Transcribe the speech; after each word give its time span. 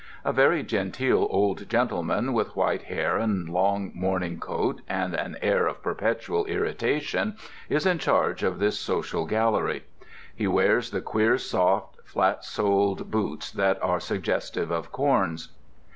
A 0.25 0.33
very 0.33 0.63
genteel 0.63 1.27
old 1.29 1.69
gentleman 1.69 2.33
with 2.33 2.55
white 2.55 2.81
hair 2.85 3.17
and 3.19 3.47
a 3.47 3.51
long 3.51 3.91
morning 3.93 4.39
coat 4.39 4.81
and 4.89 5.13
an 5.13 5.37
air 5.43 5.67
of 5.67 5.83
perpetual 5.83 6.43
irritation 6.45 7.37
is 7.69 7.85
in 7.85 7.99
charge 7.99 8.41
of 8.41 8.57
this 8.57 8.79
social 8.79 9.27
gallery. 9.27 9.83
He 10.35 10.47
wears 10.47 10.89
the 10.89 11.01
queer, 11.01 11.37
soft, 11.37 11.97
flat 12.03 12.43
soled 12.43 13.11
boots 13.11 13.51
that 13.51 13.77
are 13.83 13.99
suggestive 13.99 14.71
of 14.71 14.91
corns. 14.91 15.49